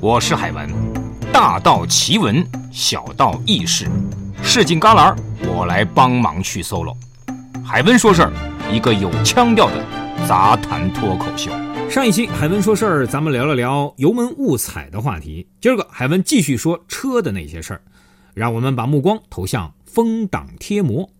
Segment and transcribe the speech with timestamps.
[0.00, 0.68] 我是海文，
[1.32, 3.90] 大道奇闻，小道轶事，
[4.44, 5.12] 市井旮旯，
[5.48, 6.96] 我来帮忙去 solo。
[7.64, 8.32] 海文说事儿，
[8.72, 9.84] 一个有腔调的
[10.28, 11.50] 杂谈脱口秀。
[11.90, 15.48] 上一期海文说事儿，咱们聊了聊油门误踩的话题。
[15.60, 17.82] 今儿个海文继续说车的那些事儿，
[18.34, 21.10] 让我们把目光投向风挡贴膜。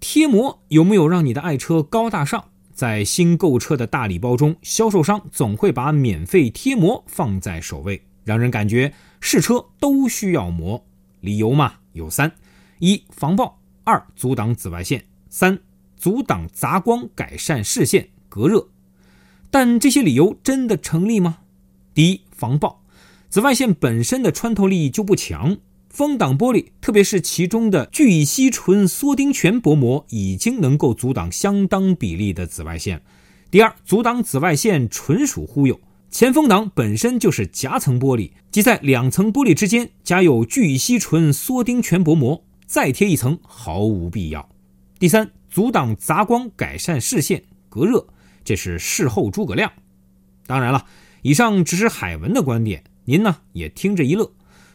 [0.00, 2.44] 贴膜有没有让你的爱车高大上？
[2.74, 10.84] 在新购车的大礼包中，销售商总会把免费贴膜放在首位，让人感觉试车都需要膜。
[11.20, 12.30] 理由嘛有三：
[12.78, 15.58] 一防爆，二阻挡紫外线，三
[15.96, 18.68] 阻挡杂光，改善视线，隔热。
[19.50, 21.38] 但这些理由真的成立吗？
[21.94, 22.84] 第一，防爆，
[23.30, 25.56] 紫外线本身的穿透力就不强。
[25.88, 33.02] 风挡玻璃，特别是其中的聚乙烯醇缩丁醛薄膜，已经能够阻挡相当比例的紫外线。
[33.50, 35.80] 第二，阻挡紫外线纯属忽悠。
[36.10, 44.48] 前风挡本身就是夹层玻璃，即在两层玻璃之间加有聚乙烯醇缩丁醛薄膜，再贴一层毫无必要。
[44.98, 48.06] 第三，阻挡杂光，改善视线，隔热，
[48.42, 49.70] 这是事后诸葛亮。
[50.46, 50.86] 当然了，
[51.22, 54.32] 以上只是海文的观点，您呢也听着一乐。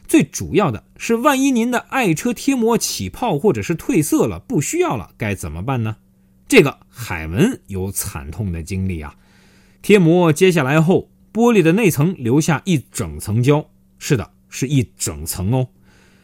[0.07, 5.97] 最主要的是，万一您的爱车贴膜起泡或者是褪色了，不需要了，该怎么办呢？
[6.47, 9.16] 这个海文有惨痛的经历啊！
[9.81, 13.65] 贴膜揭下来后，玻璃的内层留下一整层胶，
[13.97, 15.69] 是的，是一整层哦。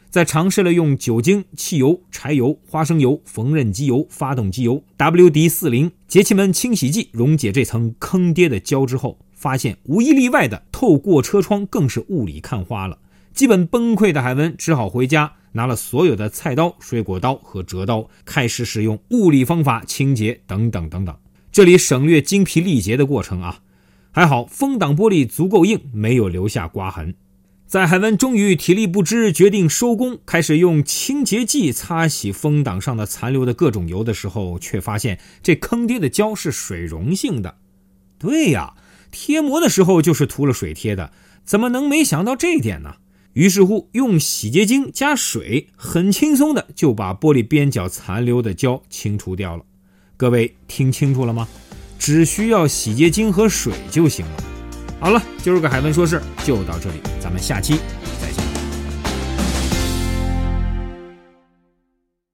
[0.08, 12.98] 在尝试了用酒精、汽油、柴油、花生油、缝纫机油、发动机油、WD 四零节气门清洗剂溶解这层坑爹的胶之后，发现无一例外的透过车窗更是雾里看花了。
[13.32, 21.16] 基本崩溃的海文只好回家，拿了所有的菜刀、水果刀和折刀，开始使用物理方法清洁，等等等等。
[21.50, 23.60] 这里省略精疲力竭的过程啊。
[24.12, 27.14] 还好风挡玻璃足够硬，没有留下刮痕。
[27.66, 37.58] 在海文终于体力不支，决定收工，开始用清洁剂擦洗风挡上的残留的各种油的时候，却发现这坑爹的胶是水溶性的。
[38.18, 38.74] 对呀，
[39.12, 41.12] 贴膜的时候就是涂了水贴的，
[41.44, 42.96] 怎么能没想到这一点呢？
[43.34, 49.62] 于是乎，用洗洁精加水，很轻松的就把玻璃边角残留的胶清除掉了。
[50.16, 51.46] 各位听清楚了吗？
[52.00, 54.32] 只需要洗洁精和水就行了。
[54.98, 57.74] 好了，今儿个海文说事就到这里，咱们下期
[58.20, 58.49] 再见